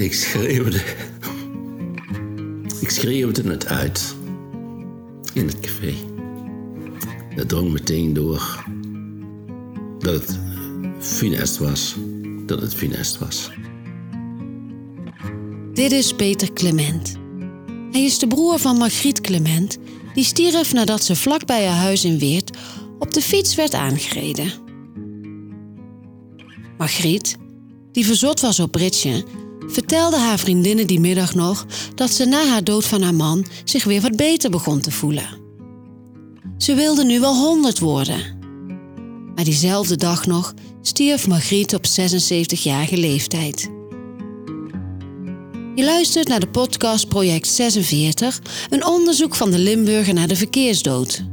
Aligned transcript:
Ik 0.00 0.14
schreeuwde. 0.14 0.82
Ik 2.80 2.90
schreeuwde 2.90 3.50
het 3.50 3.66
uit. 3.66 4.14
In 5.34 5.46
het 5.46 5.60
café. 5.60 5.94
Het 7.34 7.48
drong 7.48 7.72
meteen 7.72 8.12
door. 8.12 8.64
Dat 9.98 10.14
het 10.14 10.38
funest 10.98 11.58
was. 11.58 11.96
Dat 12.46 12.60
het 12.60 12.74
funest 12.74 13.18
was. 13.18 13.50
Dit 15.72 15.92
is 15.92 16.12
Peter 16.12 16.52
Clement. 16.52 17.16
Hij 17.90 18.04
is 18.04 18.18
de 18.18 18.26
broer 18.26 18.58
van 18.58 18.76
Margriet 18.76 19.20
Clement, 19.20 19.78
die 20.14 20.24
stierf 20.24 20.72
nadat 20.72 21.04
ze 21.04 21.16
vlak 21.16 21.46
bij 21.46 21.66
haar 21.66 21.80
huis 21.80 22.04
in 22.04 22.18
Weert 22.18 22.56
op 22.98 23.14
de 23.14 23.22
fiets 23.22 23.54
werd 23.54 23.74
aangereden. 23.74 24.52
Margriet, 26.78 27.36
die 27.92 28.06
verzot 28.06 28.40
was 28.40 28.60
op 28.60 28.72
Britje, 28.72 29.24
vertelde 29.70 30.18
haar 30.18 30.38
vriendinnen 30.38 30.86
die 30.86 31.00
middag 31.00 31.34
nog 31.34 31.66
dat 31.94 32.10
ze 32.10 32.24
na 32.24 32.46
haar 32.46 32.64
dood 32.64 32.84
van 32.84 33.02
haar 33.02 33.14
man 33.14 33.46
zich 33.64 33.84
weer 33.84 34.00
wat 34.00 34.16
beter 34.16 34.50
begon 34.50 34.80
te 34.80 34.90
voelen. 34.90 35.38
Ze 36.58 36.74
wilde 36.74 37.04
nu 37.04 37.20
wel 37.20 37.36
honderd 37.36 37.78
worden. 37.78 38.38
Maar 39.34 39.44
diezelfde 39.44 39.96
dag 39.96 40.26
nog 40.26 40.54
stierf 40.82 41.26
Margriet 41.26 41.74
op 41.74 41.86
76-jarige 41.86 42.96
leeftijd. 42.96 43.70
Je 45.74 45.84
luistert 45.84 46.28
naar 46.28 46.40
de 46.40 46.48
podcast 46.48 47.08
Project 47.08 47.48
46, 47.48 48.40
een 48.68 48.86
onderzoek 48.86 49.34
van 49.34 49.50
de 49.50 49.58
Limburger 49.58 50.14
naar 50.14 50.28
de 50.28 50.36
verkeersdood. 50.36 51.24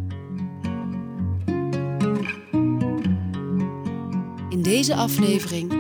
In 4.50 4.62
deze 4.62 4.96
aflevering 4.96 5.72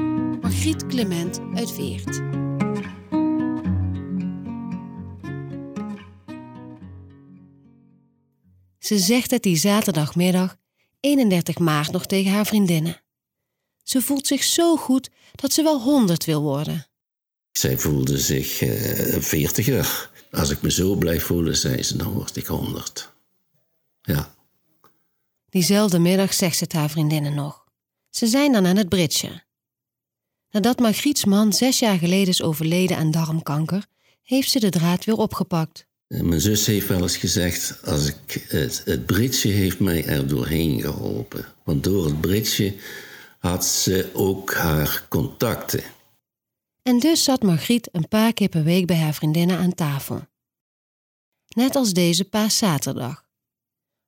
Margriet 0.41 0.87
Clement 0.87 1.39
uit 1.55 1.75
Weert. 1.75 2.21
Ze 8.87 8.99
zegt 8.99 9.31
het 9.31 9.43
die 9.43 9.55
zaterdagmiddag 9.55 10.57
31 10.99 11.59
maart 11.59 11.91
nog 11.91 12.05
tegen 12.05 12.31
haar 12.31 12.45
vriendinnen. 12.45 13.01
Ze 13.83 14.01
voelt 14.01 14.27
zich 14.27 14.43
zo 14.43 14.75
goed 14.75 15.09
dat 15.35 15.53
ze 15.53 15.63
wel 15.63 15.81
100 15.81 16.25
wil 16.25 16.41
worden. 16.41 16.87
Zij 17.51 17.77
voelde 17.77 18.19
zich 18.19 18.61
uh, 18.61 19.21
veertiger. 19.21 20.11
Als 20.31 20.49
ik 20.49 20.61
me 20.61 20.71
zo 20.71 20.95
blijf 20.95 21.23
voelen, 21.23 21.57
zei 21.57 21.83
ze, 21.83 21.97
dan 21.97 22.11
word 22.11 22.35
ik 22.35 22.45
100. 22.45 23.13
Ja. 24.01 24.35
Diezelfde 25.49 25.99
middag 25.99 26.33
zegt 26.33 26.57
ze 26.57 26.63
het 26.63 26.73
haar 26.73 26.89
vriendinnen 26.89 27.33
nog. 27.33 27.65
Ze 28.09 28.27
zijn 28.27 28.51
dan 28.51 28.65
aan 28.65 28.77
het 28.77 28.89
bridgen. 28.89 29.43
Nadat 30.49 30.79
Margriets 30.79 31.25
man 31.25 31.53
zes 31.53 31.79
jaar 31.79 31.97
geleden 31.97 32.27
is 32.27 32.41
overleden 32.41 32.97
aan 32.97 33.11
darmkanker, 33.11 33.85
heeft 34.23 34.49
ze 34.49 34.59
de 34.59 34.69
draad 34.69 35.05
weer 35.05 35.15
opgepakt. 35.15 35.87
Mijn 36.07 36.41
zus 36.41 36.65
heeft 36.65 36.87
wel 36.87 37.01
eens 37.01 37.17
gezegd, 37.17 37.79
als 37.85 38.07
ik, 38.07 38.45
het, 38.47 38.81
het 38.85 39.05
bridge 39.05 39.47
heeft 39.47 39.79
mij 39.79 40.05
er 40.05 40.27
doorheen 40.27 40.81
geholpen. 40.81 41.45
Want 41.63 41.83
door 41.83 42.05
het 42.05 42.21
bridge 42.21 42.75
had 43.39 43.65
ze 43.65 44.09
ook 44.13 44.53
haar 44.53 45.05
contacten. 45.09 45.83
En 46.83 46.99
dus 46.99 47.23
zat 47.23 47.43
Margriet 47.43 47.89
een 47.91 48.07
paar 48.07 48.33
keer 48.33 48.49
per 48.49 48.63
week 48.63 48.85
bij 48.85 48.97
haar 48.97 49.13
vriendinnen 49.13 49.57
aan 49.57 49.75
tafel. 49.75 50.21
Net 51.47 51.75
als 51.75 51.93
deze 51.93 52.25
paaszaterdag. 52.25 53.25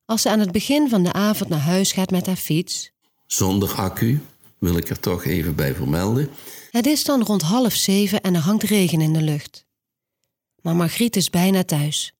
Als 0.05 0.21
ze 0.21 0.29
aan 0.29 0.39
het 0.39 0.51
begin 0.51 0.89
van 0.89 1.03
de 1.03 1.13
avond 1.13 1.49
naar 1.49 1.59
huis 1.59 1.91
gaat 1.91 2.11
met 2.11 2.25
haar 2.25 2.35
fiets. 2.35 2.91
Zonder 3.27 3.73
accu, 3.73 4.21
wil 4.57 4.77
ik 4.77 4.89
er 4.89 4.99
toch 4.99 5.25
even 5.25 5.55
bij 5.55 5.75
vermelden. 5.75 6.29
Het 6.71 6.85
is 6.85 7.03
dan 7.03 7.23
rond 7.23 7.41
half 7.41 7.73
zeven 7.73 8.21
en 8.21 8.35
er 8.35 8.41
hangt 8.41 8.63
regen 8.63 9.01
in 9.01 9.13
de 9.13 9.21
lucht. 9.21 9.67
Maar 10.61 10.75
Margriet 10.75 11.15
is 11.15 11.29
bijna 11.29 11.63
thuis. 11.63 12.13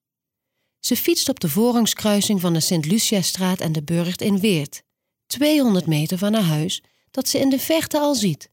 Ze 0.80 0.95
fietst 0.95 1.30
op 1.30 1.39
de 1.39 1.50
voorrangskruising 1.50 2.42
van 2.42 2.54
de 2.54 2.60
Sint-Luciastraat 2.60 3.60
en 3.60 3.72
de 3.72 3.83
Burgt 3.83 4.22
in 4.22 4.39
Weert, 4.39 4.83
200 5.27 5.86
meter 5.86 6.17
van 6.17 6.33
haar 6.33 6.44
huis, 6.44 6.83
dat 7.11 7.27
ze 7.27 7.39
in 7.39 7.50
de 7.50 7.60
verte 7.60 8.00
al 8.00 8.16
ziet. 8.16 8.52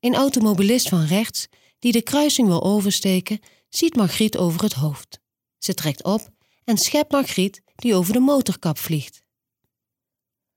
Een 0.00 0.14
automobilist 0.14 0.88
van 0.88 1.04
rechts, 1.04 1.46
die 1.78 1.92
de 1.92 2.02
kruising 2.02 2.48
wil 2.48 2.62
oversteken, 2.62 3.40
ziet 3.68 3.96
Margriet 3.96 4.36
over 4.36 4.62
het 4.62 4.72
hoofd. 4.72 5.20
Ze 5.58 5.74
trekt 5.74 6.04
op 6.04 6.28
en 6.64 6.78
schept 6.78 7.12
Margriet, 7.12 7.62
die 7.74 7.94
over 7.94 8.12
de 8.12 8.20
motorkap 8.20 8.78
vliegt. 8.78 9.22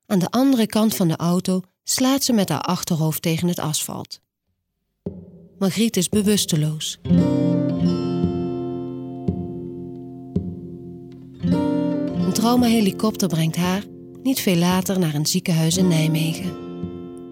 Aan 0.05 0.19
de 0.19 0.29
andere 0.29 0.65
kant 0.65 0.95
van 0.95 1.07
de 1.07 1.15
auto 1.15 1.61
slaat 1.83 2.23
ze 2.23 2.33
met 2.33 2.49
haar 2.49 2.61
achterhoofd 2.61 3.21
tegen 3.21 3.47
het 3.47 3.59
asfalt. 3.59 4.19
Margriet 5.57 5.97
is 5.97 6.09
bewusteloos. 6.09 6.99
Traumahelikopter 12.43 13.27
brengt 13.27 13.55
haar, 13.55 13.83
niet 14.23 14.39
veel 14.39 14.55
later, 14.55 14.99
naar 14.99 15.13
een 15.13 15.25
ziekenhuis 15.25 15.77
in 15.77 15.87
Nijmegen. 15.87 16.51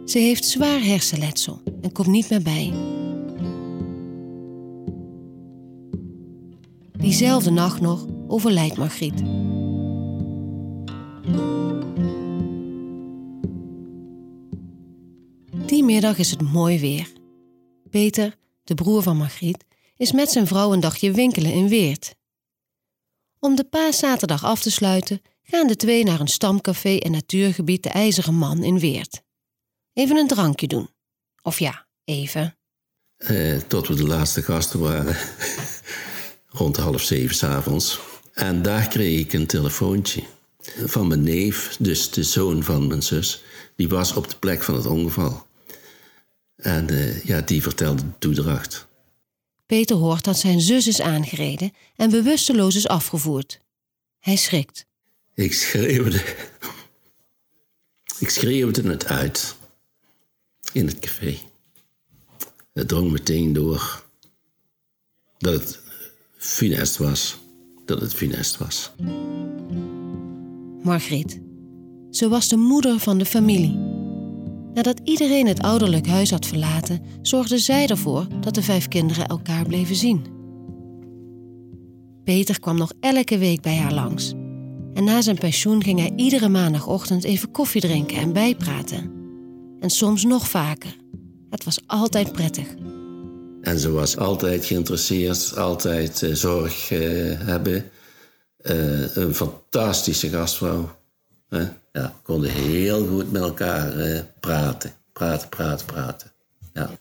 Ze 0.05 0.19
heeft 0.19 0.45
zwaar 0.45 0.83
hersenletsel 0.83 1.61
en 1.81 1.91
komt 1.91 2.07
niet 2.07 2.29
meer 2.29 2.41
bij. 2.41 2.73
Diezelfde 6.91 7.51
nacht 7.51 7.81
nog 7.81 8.05
overlijdt 8.27 8.77
Margriet. 8.77 9.17
Die 15.65 15.83
middag 15.83 16.17
is 16.17 16.31
het 16.31 16.41
mooi 16.41 16.79
weer. 16.79 17.11
Peter, 17.89 18.37
de 18.63 18.73
broer 18.73 19.01
van 19.01 19.17
Margriet, 19.17 19.65
is 19.97 20.11
met 20.11 20.29
zijn 20.29 20.47
vrouw 20.47 20.73
een 20.73 20.79
dagje 20.79 21.11
winkelen 21.11 21.53
in 21.53 21.67
Weert. 21.67 22.15
Om 23.43 23.55
de 23.55 23.63
paaszaterdag 23.63 24.43
af 24.43 24.61
te 24.61 24.71
sluiten 24.71 25.21
gaan 25.43 25.67
de 25.67 25.75
twee 25.75 26.03
naar 26.03 26.19
een 26.19 26.27
stamcafé 26.27 26.97
en 26.97 27.11
natuurgebied 27.11 27.83
De 27.83 27.89
IJzeren 27.89 28.33
Man 28.33 28.63
in 28.63 28.79
Weert. 28.79 29.21
Even 29.93 30.17
een 30.17 30.27
drankje 30.27 30.67
doen. 30.67 30.89
Of 31.41 31.59
ja, 31.59 31.87
even. 32.03 32.57
Uh, 33.17 33.57
tot 33.67 33.87
we 33.87 33.95
de 33.95 34.07
laatste 34.07 34.41
gasten 34.41 34.79
waren. 34.79 35.17
Rond 36.59 36.77
half 36.77 37.01
zeven 37.01 37.35
s'avonds. 37.35 37.99
En 38.33 38.61
daar 38.61 38.87
kreeg 38.87 39.19
ik 39.19 39.33
een 39.33 39.47
telefoontje 39.47 40.23
van 40.85 41.07
mijn 41.07 41.23
neef, 41.23 41.77
dus 41.79 42.11
de 42.11 42.23
zoon 42.23 42.63
van 42.63 42.87
mijn 42.87 43.03
zus. 43.03 43.43
Die 43.75 43.89
was 43.89 44.13
op 44.13 44.29
de 44.29 44.35
plek 44.35 44.63
van 44.63 44.75
het 44.75 44.85
ongeval. 44.85 45.47
En 46.55 46.91
uh, 46.91 47.23
ja, 47.23 47.41
die 47.41 47.61
vertelde 47.61 48.01
de 48.01 48.17
toedracht. 48.19 48.87
Peter 49.71 49.95
hoort 49.95 50.23
dat 50.23 50.37
zijn 50.37 50.61
zus 50.61 50.87
is 50.87 51.01
aangereden 51.01 51.73
en 51.95 52.09
bewusteloos 52.09 52.75
is 52.75 52.87
afgevoerd. 52.87 53.61
Hij 54.19 54.35
schrikt. 54.35 54.85
Ik 55.33 55.53
schreeuwde. 55.53 56.23
Ik 58.19 58.29
schreeuwde 58.29 58.89
het 58.89 59.05
uit 59.05 59.55
in 60.73 60.87
het 60.87 60.99
café. 60.99 61.37
Het 62.73 62.87
drong 62.87 63.11
meteen 63.11 63.53
door 63.53 64.05
dat 65.37 65.53
het 65.53 65.79
funest 66.37 66.97
was. 66.97 67.37
Dat 67.85 68.01
het 68.01 68.13
funest 68.13 68.57
was. 68.57 68.91
Margriet. 70.83 71.39
Ze 72.09 72.29
was 72.29 72.47
de 72.47 72.57
moeder 72.57 72.99
van 72.99 73.17
de 73.17 73.25
familie. 73.25 73.90
Nadat 74.73 74.99
iedereen 75.03 75.47
het 75.47 75.61
ouderlijk 75.61 76.07
huis 76.07 76.31
had 76.31 76.45
verlaten, 76.45 77.01
zorgde 77.21 77.57
zij 77.57 77.87
ervoor 77.87 78.27
dat 78.39 78.55
de 78.55 78.61
vijf 78.61 78.87
kinderen 78.87 79.27
elkaar 79.27 79.65
bleven 79.65 79.95
zien. 79.95 80.25
Peter 82.23 82.59
kwam 82.59 82.77
nog 82.77 82.93
elke 82.99 83.37
week 83.37 83.61
bij 83.61 83.77
haar 83.77 83.93
langs. 83.93 84.31
En 84.93 85.03
na 85.03 85.21
zijn 85.21 85.37
pensioen 85.37 85.83
ging 85.83 85.99
hij 85.99 86.13
iedere 86.15 86.49
maandagochtend 86.49 87.23
even 87.23 87.51
koffie 87.51 87.81
drinken 87.81 88.17
en 88.17 88.33
bijpraten 88.33 89.11
en 89.79 89.89
soms 89.89 90.23
nog 90.23 90.47
vaker. 90.47 90.95
Het 91.49 91.63
was 91.63 91.79
altijd 91.85 92.31
prettig. 92.31 92.67
En 93.61 93.79
ze 93.79 93.91
was 93.91 94.17
altijd 94.17 94.65
geïnteresseerd, 94.65 95.57
altijd 95.57 96.21
uh, 96.21 96.33
zorg 96.35 96.91
uh, 96.91 96.99
hebben. 97.39 97.91
Uh, 98.61 99.15
een 99.15 99.35
fantastische 99.35 100.29
gastvrouw. 100.29 100.89
Ja, 101.91 102.19
konden 102.23 102.51
heel 102.51 103.07
goed 103.07 103.31
met 103.31 103.41
elkaar 103.41 104.25
praten. 104.39 104.93
Praten, 105.11 105.49
praten, 105.49 105.85
praten. 105.85 106.31
Ja. 106.73 106.99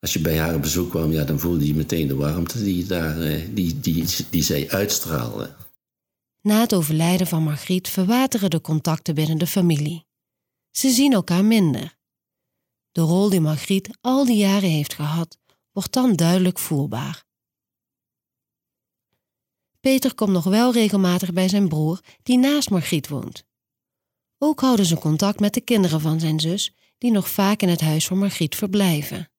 Als 0.00 0.12
je 0.12 0.20
bij 0.20 0.38
haar 0.38 0.54
op 0.54 0.60
bezoek 0.60 0.90
kwam, 0.90 1.10
ja, 1.10 1.24
dan 1.24 1.38
voelde 1.38 1.66
je 1.66 1.74
meteen 1.74 2.08
de 2.08 2.14
warmte 2.14 2.62
die, 2.62 2.86
daar, 2.86 3.18
die, 3.54 3.80
die, 3.80 4.06
die 4.30 4.42
zij 4.42 4.70
uitstraalde. 4.70 5.54
Na 6.42 6.60
het 6.60 6.74
overlijden 6.74 7.26
van 7.26 7.42
Margriet 7.42 7.88
verwateren 7.88 8.50
de 8.50 8.60
contacten 8.60 9.14
binnen 9.14 9.38
de 9.38 9.46
familie. 9.46 10.04
Ze 10.70 10.90
zien 10.90 11.12
elkaar 11.12 11.44
minder. 11.44 11.98
De 12.92 13.00
rol 13.00 13.30
die 13.30 13.40
Margriet 13.40 13.98
al 14.00 14.24
die 14.24 14.36
jaren 14.36 14.70
heeft 14.70 14.94
gehad, 14.94 15.38
wordt 15.72 15.92
dan 15.92 16.16
duidelijk 16.16 16.58
voelbaar. 16.58 17.24
Peter 19.80 20.14
komt 20.14 20.32
nog 20.32 20.44
wel 20.44 20.72
regelmatig 20.72 21.32
bij 21.32 21.48
zijn 21.48 21.68
broer, 21.68 22.00
die 22.22 22.38
naast 22.38 22.70
Margriet 22.70 23.08
woont. 23.08 23.44
Ook 24.42 24.60
houden 24.60 24.86
ze 24.86 24.96
contact 24.96 25.40
met 25.40 25.54
de 25.54 25.60
kinderen 25.60 26.00
van 26.00 26.20
zijn 26.20 26.40
zus, 26.40 26.74
die 26.98 27.10
nog 27.10 27.28
vaak 27.28 27.62
in 27.62 27.68
het 27.68 27.80
huis 27.80 28.06
van 28.06 28.18
Margriet 28.18 28.56
verblijven. 28.56 29.30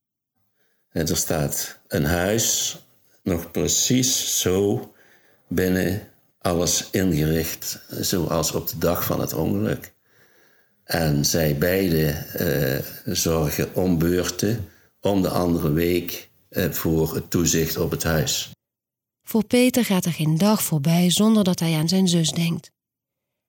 En 0.90 1.08
er 1.08 1.18
staat 1.18 1.80
een 1.88 2.06
huis, 2.06 2.78
nog 3.24 3.52
precies 3.52 4.40
zo 4.40 4.92
binnen 5.48 6.08
alles 6.38 6.90
ingericht, 6.92 7.80
zoals 7.90 8.52
op 8.52 8.68
de 8.68 8.78
dag 8.78 9.04
van 9.06 9.20
het 9.20 9.34
ongeluk. 9.34 9.94
En 10.84 11.26
zij 11.26 11.58
beiden 11.58 12.26
uh, 12.40 13.16
zorgen 13.16 13.76
om 13.76 13.98
beurten 13.98 14.70
om 15.00 15.22
de 15.22 15.30
andere 15.30 15.72
week 15.72 16.30
uh, 16.50 16.72
voor 16.72 17.16
het 17.16 17.30
toezicht 17.30 17.78
op 17.78 17.92
het 17.92 18.04
huis. 18.04 18.52
Voor 19.24 19.46
Peter 19.46 19.86
gaat 19.86 20.06
er 20.06 20.14
geen 20.14 20.38
dag 20.38 20.64
voorbij 20.64 21.10
zonder 21.10 21.44
dat 21.44 21.60
hij 21.60 21.76
aan 21.76 21.90
zijn 21.90 22.08
zus 22.08 22.32
denkt. 22.32 22.72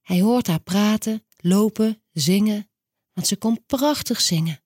Hij 0.02 0.20
hoort 0.20 0.46
haar 0.46 0.60
praten, 0.60 1.22
lopen, 1.43 2.03
zingen, 2.12 2.69
want 3.12 3.27
ze 3.27 3.37
kon 3.37 3.65
prachtig 3.67 4.21
zingen. 4.21 4.61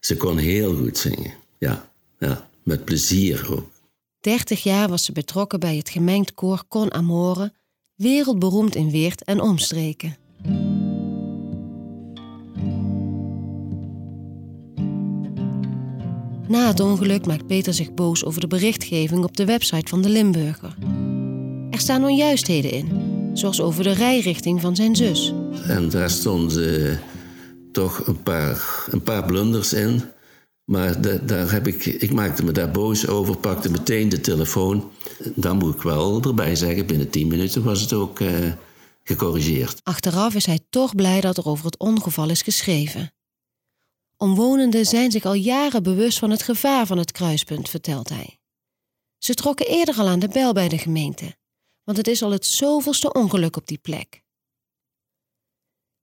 Ze 0.00 0.16
kon 0.16 0.38
heel 0.38 0.76
goed 0.76 0.98
zingen, 0.98 1.34
ja, 1.58 1.92
ja 2.18 2.50
met 2.62 2.84
plezier 2.84 3.52
ook. 3.52 3.70
30 4.20 4.62
jaar 4.62 4.88
was 4.88 5.04
ze 5.04 5.12
betrokken 5.12 5.60
bij 5.60 5.76
het 5.76 5.88
gemengd 5.88 6.34
koor 6.34 6.64
Con 6.68 6.92
Amore, 6.92 7.52
wereldberoemd 7.94 8.74
in 8.74 8.90
Weert 8.90 9.24
en 9.24 9.40
omstreken. 9.40 10.16
Na 16.48 16.66
het 16.66 16.80
ongeluk 16.80 17.26
maakt 17.26 17.46
Peter 17.46 17.74
zich 17.74 17.94
boos 17.94 18.24
over 18.24 18.40
de 18.40 18.46
berichtgeving 18.46 19.24
op 19.24 19.36
de 19.36 19.44
website 19.44 19.88
van 19.88 20.02
de 20.02 20.08
Limburger. 20.08 20.76
Er 21.70 21.80
staan 21.80 22.04
onjuistheden 22.04 22.70
in, 22.70 23.03
zoals 23.34 23.60
over 23.60 23.84
de 23.84 23.92
rijrichting 23.92 24.60
van 24.60 24.76
zijn 24.76 24.96
zus. 24.96 25.34
En 25.66 25.88
daar 25.88 26.10
stonden 26.10 27.00
toch 27.72 28.06
een 28.06 28.22
paar, 28.22 28.86
een 28.90 29.02
paar 29.02 29.24
blunders 29.24 29.72
in. 29.72 30.02
Maar 30.64 31.00
daar 31.26 31.50
heb 31.50 31.66
ik, 31.66 31.84
ik 31.84 32.12
maakte 32.12 32.44
me 32.44 32.52
daar 32.52 32.70
boos 32.70 33.06
over, 33.06 33.36
pakte 33.36 33.70
meteen 33.70 34.08
de 34.08 34.20
telefoon. 34.20 34.90
Dan 35.34 35.56
moet 35.56 35.74
ik 35.74 35.82
wel 35.82 36.22
erbij 36.22 36.56
zeggen, 36.56 36.86
binnen 36.86 37.10
tien 37.10 37.28
minuten 37.28 37.64
was 37.64 37.80
het 37.80 37.92
ook 37.92 38.20
uh, 38.20 38.30
gecorrigeerd. 39.02 39.80
Achteraf 39.82 40.34
is 40.34 40.46
hij 40.46 40.58
toch 40.70 40.94
blij 40.94 41.20
dat 41.20 41.36
er 41.36 41.46
over 41.46 41.64
het 41.64 41.78
ongeval 41.78 42.30
is 42.30 42.42
geschreven. 42.42 43.12
Omwonenden 44.16 44.84
zijn 44.84 45.10
zich 45.10 45.24
al 45.24 45.34
jaren 45.34 45.82
bewust 45.82 46.18
van 46.18 46.30
het 46.30 46.42
gevaar 46.42 46.86
van 46.86 46.98
het 46.98 47.12
kruispunt, 47.12 47.68
vertelt 47.68 48.08
hij. 48.08 48.38
Ze 49.18 49.34
trokken 49.34 49.66
eerder 49.66 49.94
al 49.98 50.08
aan 50.08 50.18
de 50.18 50.28
bel 50.28 50.52
bij 50.52 50.68
de 50.68 50.78
gemeente, 50.78 51.36
want 51.84 51.96
het 51.98 52.08
is 52.08 52.22
al 52.22 52.30
het 52.30 52.46
zoveelste 52.46 53.12
ongeluk 53.12 53.56
op 53.56 53.66
die 53.66 53.78
plek. 53.78 54.22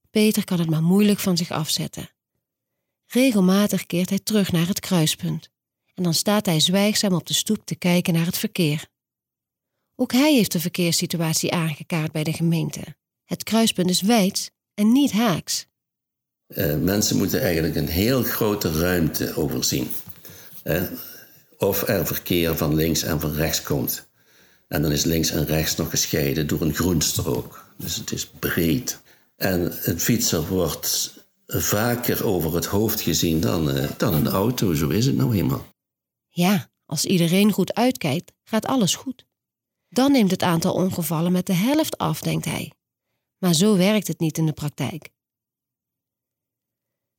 Peter 0.10 0.44
kan 0.44 0.60
het 0.60 0.70
maar 0.70 0.84
moeilijk 0.84 1.20
van 1.20 1.38
zich 1.38 1.52
afzetten. 1.52 2.10
Regelmatig 3.06 3.86
keert 3.86 4.10
hij 4.10 4.20
terug 4.20 4.52
naar 4.52 4.68
het 4.68 4.80
kruispunt 4.80 5.50
en 5.94 6.04
dan 6.04 6.14
staat 6.14 6.46
hij 6.46 6.60
zwijgzaam 6.60 7.14
op 7.14 7.28
de 7.28 7.34
stoep 7.34 7.66
te 7.66 7.76
kijken 7.76 8.14
naar 8.14 8.26
het 8.26 8.38
verkeer. 8.38 8.90
Ook 9.96 10.12
hij 10.12 10.34
heeft 10.34 10.52
de 10.52 10.60
verkeerssituatie 10.60 11.52
aangekaart 11.52 12.12
bij 12.12 12.24
de 12.24 12.34
gemeente. 12.34 12.96
Het 13.26 13.44
kruispunt 13.44 13.90
is 13.90 14.02
wijd 14.02 14.52
en 14.74 14.92
niet 14.92 15.12
haaks. 15.12 15.68
Uh, 16.48 16.76
mensen 16.76 17.18
moeten 17.18 17.42
eigenlijk 17.42 17.76
een 17.76 17.88
heel 17.88 18.24
grote 18.24 18.72
ruimte 18.72 19.36
overzien. 19.36 19.88
of 21.58 21.88
er 21.88 22.08
verkeer 22.08 22.58
van 22.58 22.76
links 22.76 23.04
en 23.04 23.20
van 23.20 23.34
rechts 23.34 23.62
komt. 23.62 24.11
En 24.72 24.82
dan 24.82 24.92
is 24.92 25.04
links 25.04 25.32
en 25.32 25.46
rechts 25.46 25.76
nog 25.76 25.90
gescheiden 25.90 26.48
door 26.48 26.62
een 26.62 26.74
groenstrook. 26.74 27.74
Dus 27.78 27.96
het 27.96 28.12
is 28.12 28.28
breed. 28.28 29.02
En 29.36 29.90
een 29.90 30.00
fietser 30.00 30.48
wordt 30.48 31.14
vaker 31.48 32.26
over 32.26 32.56
het 32.56 32.66
hoofd 32.66 33.02
gezien 33.02 33.40
dan, 33.40 33.78
uh, 33.78 33.90
dan 33.98 34.14
een 34.14 34.28
auto. 34.28 34.74
Zo 34.74 34.90
is 34.90 35.06
het 35.06 35.16
nou 35.16 35.36
eenmaal. 35.36 35.66
Ja, 36.30 36.70
als 36.86 37.06
iedereen 37.06 37.52
goed 37.52 37.74
uitkijkt, 37.74 38.32
gaat 38.44 38.66
alles 38.66 38.96
goed. 38.96 39.26
Dan 39.90 40.12
neemt 40.12 40.32
het 40.32 40.44
aantal 40.44 40.74
ongevallen 40.74 41.32
met 41.32 41.46
de 41.46 41.54
helft 41.54 41.98
af, 41.98 42.22
denkt 42.22 42.46
hij. 42.46 42.72
Maar 43.38 43.54
zo 43.54 43.78
werkt 43.78 44.08
het 44.08 44.20
niet 44.20 44.38
in 44.38 44.46
de 44.46 44.54
praktijk. 44.54 45.10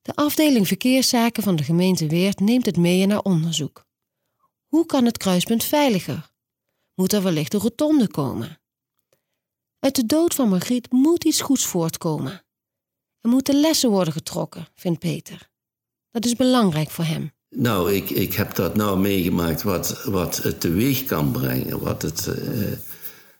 De 0.02 0.14
afdeling 0.14 0.66
verkeerszaken 0.66 1.42
van 1.42 1.56
de 1.56 1.64
gemeente 1.64 2.06
Weert 2.06 2.40
neemt 2.40 2.66
het 2.66 2.76
mee 2.76 3.06
naar 3.06 3.22
onderzoek. 3.22 3.86
Hoe 4.66 4.86
kan 4.86 5.04
het 5.04 5.18
kruispunt 5.18 5.64
veiliger? 5.64 6.31
Moet 6.94 7.12
er 7.12 7.22
wellicht 7.22 7.54
een 7.54 7.60
rotonde 7.60 8.08
komen? 8.08 8.60
Uit 9.78 9.94
de 9.94 10.06
dood 10.06 10.34
van 10.34 10.48
Margriet 10.48 10.92
moet 10.92 11.24
iets 11.24 11.40
goeds 11.40 11.66
voortkomen. 11.66 12.42
Er 13.20 13.30
moeten 13.30 13.60
lessen 13.60 13.90
worden 13.90 14.12
getrokken, 14.12 14.66
vindt 14.74 14.98
Peter. 14.98 15.50
Dat 16.10 16.24
is 16.24 16.36
belangrijk 16.36 16.90
voor 16.90 17.04
hem. 17.04 17.32
Nou, 17.48 17.92
ik, 17.92 18.10
ik 18.10 18.34
heb 18.34 18.54
dat 18.54 18.74
nou 18.74 18.98
meegemaakt 18.98 19.62
wat, 19.62 20.04
wat 20.04 20.36
het 20.36 20.60
teweeg 20.60 21.04
kan 21.04 21.32
brengen. 21.32 21.80
Wat 21.80 22.02
het 22.02 22.26
uh, 22.26 22.72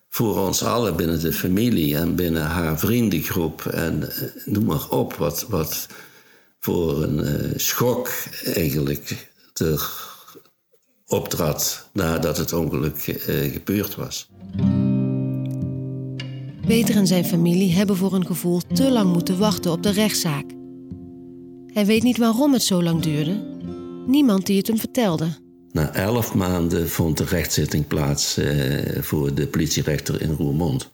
voor 0.09 0.39
ons 0.39 0.63
allen 0.63 0.97
binnen 0.97 1.21
de 1.21 1.33
familie 1.33 1.97
en 1.97 2.15
binnen 2.15 2.43
haar 2.43 2.79
vriendengroep 2.79 3.67
en 3.67 4.01
uh, 4.01 4.45
noem 4.45 4.65
maar 4.65 4.89
op. 4.89 5.15
Wat, 5.15 5.47
wat 5.49 5.87
voor 6.59 7.03
een 7.03 7.19
uh, 7.19 7.59
schok 7.59 8.09
eigenlijk 8.45 9.31
er 9.55 10.11
optrad 11.13 11.89
nadat 11.93 12.37
het 12.37 12.53
ongeluk 12.53 12.99
gebeurd 13.53 13.95
was. 13.95 14.29
Peter 16.67 16.97
en 16.97 17.07
zijn 17.07 17.25
familie 17.25 17.73
hebben 17.73 17.97
voor 17.97 18.13
een 18.13 18.27
gevoel 18.27 18.61
te 18.73 18.91
lang 18.91 19.13
moeten 19.13 19.39
wachten 19.39 19.71
op 19.71 19.83
de 19.83 19.91
rechtszaak. 19.91 20.45
Hij 21.67 21.87
weet 21.87 22.03
niet 22.03 22.19
waarom 22.19 22.53
het 22.53 22.63
zo 22.63 22.83
lang 22.83 23.03
duurde. 23.03 23.45
Niemand 24.07 24.47
die 24.47 24.59
het 24.59 24.67
hem 24.67 24.79
vertelde. 24.79 25.29
Na 25.73 25.95
elf 25.95 26.35
maanden 26.35 26.89
vond 26.89 27.19
de 27.19 27.25
rechtszitting 27.25 27.87
plaats 27.87 28.39
uh, 28.39 29.03
voor 29.03 29.35
de 29.35 29.47
politierechter 29.47 30.23
in 30.23 30.35
Roermond. 30.39 30.89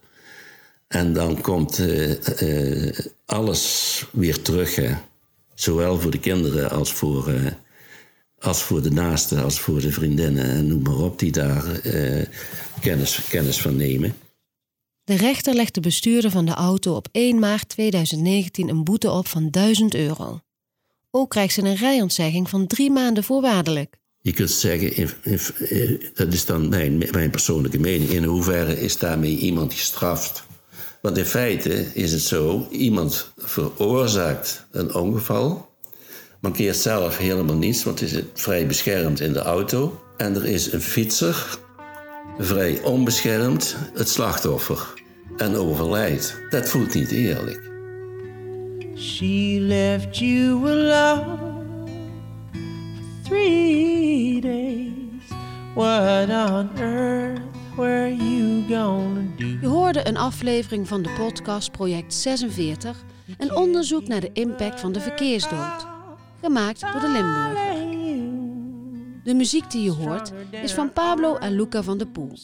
En 0.87 1.13
dan 1.13 1.41
komt 1.41 1.79
uh, 1.79 2.09
uh, 2.41 2.99
alles 3.25 4.05
weer 4.11 4.41
terug. 4.41 4.75
Hè. 4.75 4.93
Zowel 5.53 5.99
voor 5.99 6.11
de 6.11 6.19
kinderen 6.19 6.69
als 6.71 6.93
voor, 6.93 7.33
als 8.39 8.63
voor 8.63 8.81
de 8.81 8.91
naasten, 8.91 9.43
als 9.43 9.59
voor 9.59 9.81
de 9.81 9.91
vriendinnen 9.91 10.43
en 10.43 10.67
noem 10.67 10.81
maar 10.81 10.97
op, 10.99 11.19
die 11.19 11.31
daar 11.31 11.81
kennis, 12.81 13.21
kennis 13.29 13.61
van 13.61 13.75
nemen. 13.75 14.15
De 15.03 15.15
rechter 15.15 15.53
legt 15.53 15.73
de 15.73 15.81
bestuurder 15.81 16.31
van 16.31 16.45
de 16.45 16.53
auto 16.53 16.95
op 16.95 17.07
1 17.11 17.39
maart 17.39 17.69
2019 17.69 18.69
een 18.69 18.83
boete 18.83 19.11
op 19.11 19.27
van 19.27 19.49
1000 19.49 19.95
euro. 19.95 20.39
Ook 21.11 21.29
krijgt 21.29 21.53
ze 21.53 21.61
een 21.61 21.75
rijontzegging 21.75 22.49
van 22.49 22.67
drie 22.67 22.91
maanden 22.91 23.23
voorwaardelijk. 23.23 23.97
Je 24.21 24.33
kunt 24.33 24.51
zeggen, 24.51 25.09
dat 26.13 26.33
is 26.33 26.45
dan 26.45 26.69
mijn, 26.69 26.97
mijn 27.11 27.29
persoonlijke 27.29 27.79
mening, 27.79 28.09
in 28.09 28.23
hoeverre 28.23 28.81
is 28.81 28.97
daarmee 28.97 29.37
iemand 29.37 29.73
gestraft? 29.73 30.43
Want 31.01 31.17
in 31.17 31.25
feite 31.25 31.85
is 31.93 32.11
het 32.11 32.21
zo, 32.21 32.67
iemand 32.71 33.31
veroorzaakt 33.37 34.65
een 34.71 34.95
ongeval, 34.95 35.69
mankeert 36.39 36.77
zelf 36.77 37.17
helemaal 37.17 37.55
niets, 37.55 37.83
want 37.83 38.01
is 38.01 38.21
vrij 38.33 38.67
beschermd 38.67 39.19
in 39.19 39.33
de 39.33 39.41
auto. 39.41 40.03
En 40.17 40.35
er 40.35 40.45
is 40.45 40.71
een 40.71 40.81
fietser, 40.81 41.59
vrij 42.37 42.81
onbeschermd, 42.83 43.75
het 43.93 44.09
slachtoffer 44.09 44.93
en 45.37 45.55
overlijdt. 45.55 46.35
Dat 46.49 46.69
voelt 46.69 46.93
niet 46.93 47.11
eerlijk. 47.11 47.69
She 48.95 49.57
left 49.59 50.17
you 50.17 50.69
alone 50.69 51.37
for 52.51 53.29
three 53.29 54.41
days. 54.41 54.89
What 55.75 56.29
on 56.29 56.69
earth 56.77 57.41
were 57.75 58.15
you 58.15 58.63
gonna 58.67 59.21
do? 59.37 59.45
Je 59.61 59.67
hoorde 59.67 60.07
een 60.07 60.17
aflevering 60.17 60.87
van 60.87 61.01
de 61.01 61.09
podcast 61.17 61.71
Project 61.71 62.13
46, 62.13 63.03
een 63.37 63.55
onderzoek 63.55 64.07
naar 64.07 64.21
de 64.21 64.29
impact 64.33 64.79
van 64.79 64.91
de 64.91 64.99
verkeersdood, 64.99 65.87
gemaakt 66.41 66.81
door 66.81 67.01
de 67.01 67.09
Limburger. 67.09 67.97
De 69.23 69.33
muziek 69.33 69.71
die 69.71 69.83
je 69.83 69.91
hoort 69.91 70.31
is 70.51 70.73
van 70.73 70.93
Pablo 70.93 71.35
en 71.35 71.55
Luca 71.55 71.83
van 71.83 71.97
der 71.97 72.07
Poel. 72.07 72.37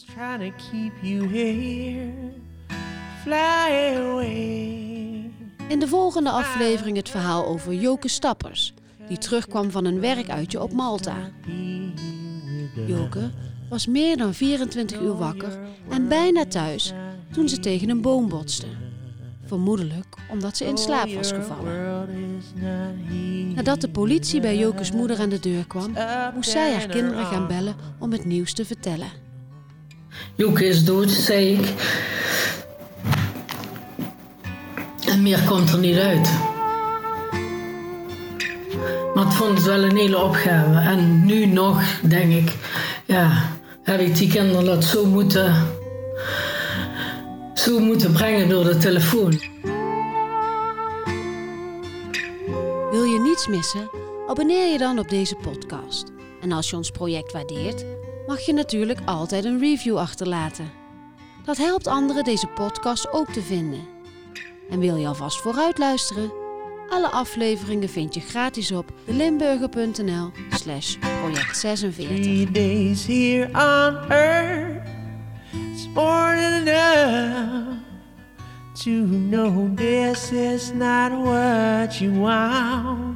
In 5.68 5.78
de 5.78 5.88
volgende 5.88 6.30
aflevering 6.30 6.96
het 6.96 7.08
verhaal 7.08 7.46
over 7.46 7.74
Joke 7.74 8.08
Stappers, 8.08 8.74
die 9.08 9.18
terugkwam 9.18 9.70
van 9.70 9.84
een 9.84 10.00
werkuitje 10.00 10.62
op 10.62 10.72
Malta. 10.72 11.16
Joke 12.86 13.30
was 13.68 13.86
meer 13.86 14.16
dan 14.16 14.34
24 14.34 15.00
uur 15.00 15.16
wakker 15.16 15.58
en 15.88 16.08
bijna 16.08 16.44
thuis 16.44 16.92
toen 17.32 17.48
ze 17.48 17.58
tegen 17.58 17.88
een 17.88 18.00
boom 18.00 18.28
botste. 18.28 18.66
Vermoedelijk 19.44 20.16
omdat 20.30 20.56
ze 20.56 20.64
in 20.64 20.78
slaap 20.78 21.12
was 21.12 21.32
gevallen. 21.32 22.12
Nadat 23.56 23.80
de 23.80 23.88
politie 23.88 24.40
bij 24.40 24.56
Joke's 24.56 24.92
moeder 24.92 25.18
aan 25.18 25.28
de 25.28 25.38
deur 25.38 25.66
kwam, 25.66 25.96
moest 26.34 26.50
zij 26.50 26.72
haar 26.72 26.86
kinderen 26.86 27.26
gaan 27.26 27.46
bellen 27.46 27.76
om 27.98 28.12
het 28.12 28.24
nieuws 28.24 28.52
te 28.52 28.64
vertellen. 28.64 29.08
Joke 30.34 30.66
is 30.66 30.84
dood, 30.84 31.10
zei 31.10 31.52
ik. 31.52 31.72
En 35.08 35.22
meer 35.22 35.40
komt 35.46 35.70
er 35.72 35.78
niet 35.78 35.98
uit. 35.98 36.30
Maar 39.14 39.24
het 39.24 39.34
vond 39.34 39.58
het 39.58 39.66
wel 39.66 39.82
een 39.84 39.96
hele 39.96 40.18
opgave. 40.18 40.78
En 40.78 41.26
nu 41.26 41.46
nog, 41.46 42.00
denk 42.00 42.32
ik, 42.32 42.54
ja, 43.04 43.42
heb 43.82 44.00
ik 44.00 44.16
die 44.16 44.28
kinderen 44.28 44.64
dat 44.64 44.84
zo 44.84 45.06
moeten, 45.06 45.54
zo 47.54 47.78
moeten 47.78 48.12
brengen 48.12 48.48
door 48.48 48.64
de 48.64 48.76
telefoon. 48.76 49.40
Missen? 53.44 53.90
Abonneer 54.26 54.72
je 54.72 54.78
dan 54.78 54.98
op 54.98 55.08
deze 55.08 55.34
podcast. 55.34 56.12
En 56.40 56.52
als 56.52 56.70
je 56.70 56.76
ons 56.76 56.90
project 56.90 57.32
waardeert, 57.32 57.84
mag 58.26 58.40
je 58.40 58.52
natuurlijk 58.52 58.98
altijd 59.04 59.44
een 59.44 59.58
review 59.58 59.96
achterlaten. 59.96 60.70
Dat 61.44 61.56
helpt 61.56 61.86
anderen 61.86 62.24
deze 62.24 62.46
podcast 62.46 63.12
ook 63.12 63.32
te 63.32 63.42
vinden. 63.42 63.88
En 64.70 64.78
wil 64.78 64.96
je 64.96 65.06
alvast 65.06 65.40
vooruit 65.40 65.78
luisteren? 65.78 66.32
Alle 66.88 67.08
afleveringen 67.08 67.88
vind 67.88 68.14
je 68.14 68.20
gratis 68.20 68.72
op 68.72 68.92
delimburger.nl 69.04 70.30
slash 70.50 70.96
project 70.96 71.56
46. 71.56 72.16
Three 72.16 72.50
days 72.50 73.06
here 73.06 73.50
to 78.86 79.06
know 79.06 79.74
this 79.74 80.30
is 80.32 80.70
not 80.72 81.10
what 81.10 81.98
you 82.00 82.12
want. 82.20 83.15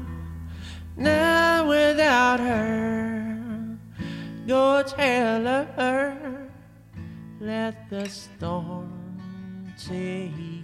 Now 1.01 1.67
without 1.67 2.41
her, 2.41 3.79
go 4.47 4.83
tell 4.83 5.45
her, 5.47 6.51
let 7.41 7.89
the 7.89 8.07
storm 8.07 9.73
take 9.79 10.60